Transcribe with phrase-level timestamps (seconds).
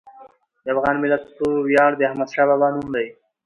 [0.63, 1.25] د افغان ملت
[1.67, 3.07] ویاړ د احمدشاه بابا نوم دی.